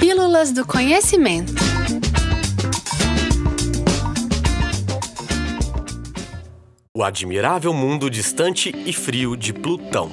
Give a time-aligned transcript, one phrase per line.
[0.00, 1.52] Pílulas do Conhecimento.
[6.96, 10.10] O admirável mundo distante e frio de Plutão.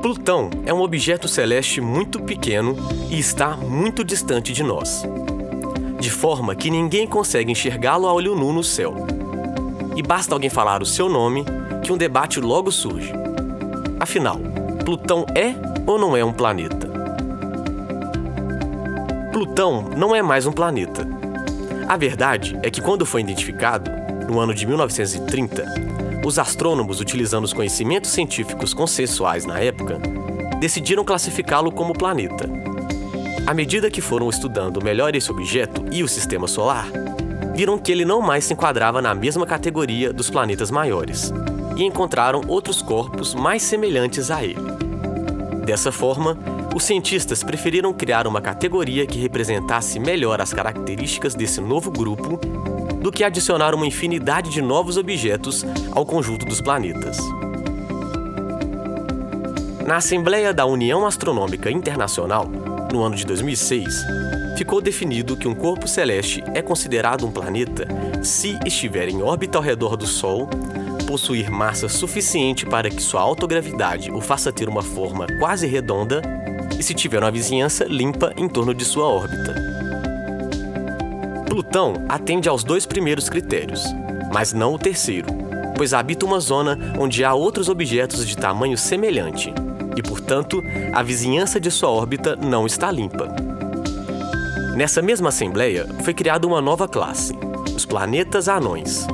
[0.00, 2.74] Plutão é um objeto celeste muito pequeno
[3.10, 5.02] e está muito distante de nós,
[6.00, 8.94] de forma que ninguém consegue enxergá-lo a olho nu no céu.
[9.94, 11.44] E basta alguém falar o seu nome
[11.84, 13.12] que um debate logo surge.
[14.00, 14.40] Afinal,
[14.88, 15.54] Plutão é
[15.86, 16.88] ou não é um planeta?
[19.30, 21.06] Plutão não é mais um planeta.
[21.86, 23.90] A verdade é que quando foi identificado,
[24.26, 30.00] no ano de 1930, os astrônomos, utilizando os conhecimentos científicos consensuais na época,
[30.58, 32.48] decidiram classificá-lo como planeta.
[33.46, 36.86] À medida que foram estudando melhor esse objeto e o sistema solar,
[37.54, 41.30] viram que ele não mais se enquadrava na mesma categoria dos planetas maiores
[41.78, 44.60] e encontraram outros corpos mais semelhantes a ele.
[45.64, 46.36] Dessa forma,
[46.74, 52.38] os cientistas preferiram criar uma categoria que representasse melhor as características desse novo grupo
[53.00, 57.18] do que adicionar uma infinidade de novos objetos ao conjunto dos planetas.
[59.86, 62.46] Na Assembleia da União Astronômica Internacional,
[62.92, 64.04] no ano de 2006,
[64.56, 67.86] ficou definido que um corpo celeste é considerado um planeta
[68.22, 70.48] se estiver em órbita ao redor do Sol
[71.08, 76.20] possuir massa suficiente para que sua autogravidade o faça ter uma forma quase redonda
[76.78, 79.54] e se tiver uma vizinhança limpa em torno de sua órbita.
[81.46, 83.82] Plutão atende aos dois primeiros critérios,
[84.34, 85.28] mas não o terceiro,
[85.74, 89.50] pois habita uma zona onde há outros objetos de tamanho semelhante
[89.96, 93.34] e, portanto, a vizinhança de sua órbita não está limpa.
[94.76, 97.32] Nessa mesma assembleia, foi criada uma nova classe,
[97.74, 99.06] os planetas anões,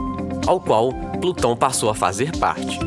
[0.47, 2.79] ao qual Plutão passou a fazer parte.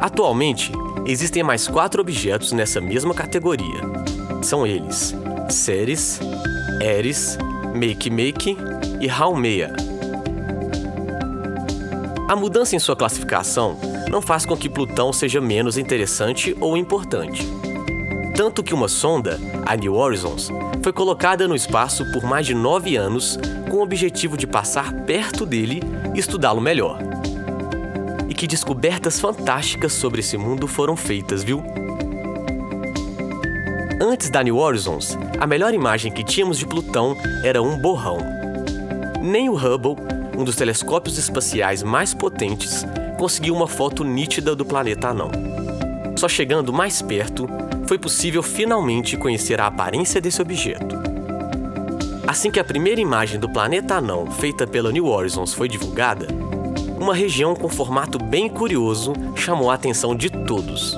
[0.00, 0.72] Atualmente,
[1.06, 3.80] existem mais quatro objetos nessa mesma categoria.
[4.42, 5.14] São eles
[5.48, 6.18] Ceres,
[6.80, 7.38] Eris,
[7.74, 8.56] Make-Make
[9.00, 9.74] e Haumea.
[12.28, 13.78] A mudança em sua classificação
[14.10, 17.46] não faz com que Plutão seja menos interessante ou importante.
[18.36, 20.50] Tanto que uma sonda, a New Horizons,
[20.82, 23.38] foi colocada no espaço por mais de nove anos
[23.70, 25.80] com o objetivo de passar perto dele
[26.14, 27.06] e estudá-lo melhor
[28.36, 31.64] que descobertas fantásticas sobre esse mundo foram feitas, viu?
[34.00, 38.18] Antes da New Horizons, a melhor imagem que tínhamos de Plutão era um borrão.
[39.22, 39.96] Nem o Hubble,
[40.36, 42.84] um dos telescópios espaciais mais potentes,
[43.18, 45.30] conseguiu uma foto nítida do planeta anão.
[46.16, 47.48] Só chegando mais perto,
[47.86, 50.96] foi possível finalmente conhecer a aparência desse objeto.
[52.26, 56.26] Assim que a primeira imagem do planeta anão feita pela New Horizons foi divulgada,
[56.98, 60.96] uma região com formato bem curioso chamou a atenção de todos.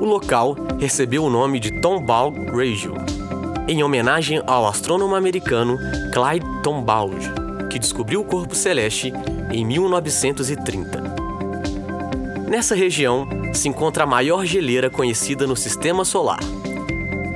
[0.00, 2.94] O local recebeu o nome de Tombaugh Region,
[3.68, 5.76] em homenagem ao astrônomo americano
[6.14, 9.12] Clyde Tombaugh, que descobriu o corpo celeste
[9.52, 11.02] em 1930.
[12.48, 16.40] Nessa região se encontra a maior geleira conhecida no sistema solar,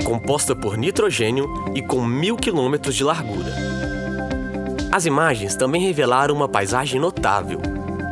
[0.04, 3.52] composta por nitrogênio e com mil quilômetros de largura.
[4.92, 7.60] As imagens também revelaram uma paisagem notável,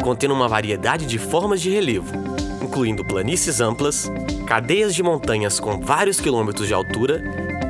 [0.03, 2.13] contendo uma variedade de formas de relevo,
[2.61, 4.11] incluindo planícies amplas,
[4.47, 7.23] cadeias de montanhas com vários quilômetros de altura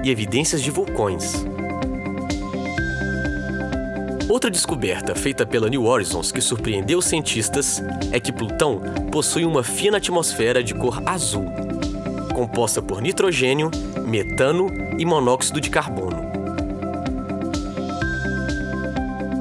[0.03, 1.44] e evidências de vulcões.
[4.32, 8.81] Outra descoberta feita pela New Horizons que surpreendeu os cientistas é que Plutão
[9.12, 11.44] possui uma fina atmosfera de cor azul,
[12.34, 13.70] composta por nitrogênio,
[14.06, 16.16] metano e monóxido de carbono.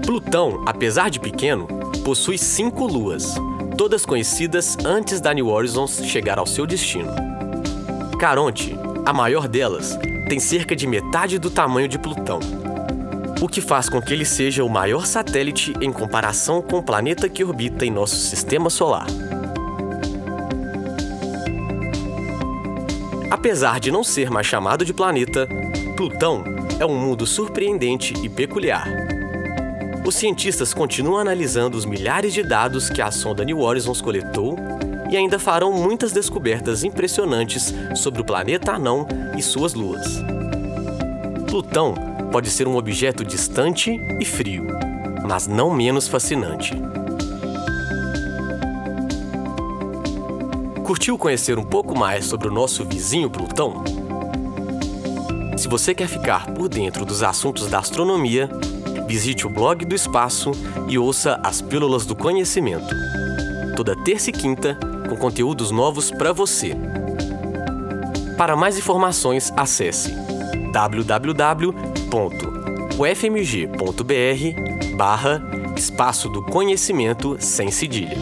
[0.05, 1.67] Plutão, apesar de pequeno,
[2.03, 3.35] possui cinco luas,
[3.77, 7.13] todas conhecidas antes da New Horizons chegar ao seu destino.
[8.19, 9.97] Caronte, a maior delas,
[10.27, 12.41] tem cerca de metade do tamanho de Plutão,
[13.41, 17.27] o que faz com que ele seja o maior satélite em comparação com o planeta
[17.27, 19.07] que orbita em nosso sistema solar.
[23.29, 25.47] Apesar de não ser mais chamado de planeta,
[25.97, 26.43] Plutão
[26.79, 28.87] é um mundo surpreendente e peculiar
[30.03, 34.57] os cientistas continuam analisando os milhares de dados que a sonda New Horizons coletou
[35.11, 40.07] e ainda farão muitas descobertas impressionantes sobre o planeta anão e suas luas.
[41.47, 41.93] Plutão
[42.31, 44.65] pode ser um objeto distante e frio,
[45.27, 46.73] mas não menos fascinante.
[50.83, 53.83] Curtiu conhecer um pouco mais sobre o nosso vizinho Plutão?
[55.57, 58.49] Se você quer ficar por dentro dos assuntos da astronomia,
[59.07, 60.51] visite o blog do Espaço
[60.87, 62.95] e ouça as Pílulas do Conhecimento.
[63.75, 66.75] Toda terça e quinta, com conteúdos novos para você.
[68.37, 70.15] Para mais informações, acesse
[72.11, 72.97] www.ufmg.br
[74.95, 75.41] barra
[75.77, 78.17] Espaço do Conhecimento sem cedilha.